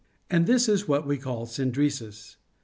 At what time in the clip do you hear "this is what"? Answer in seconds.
0.47-1.05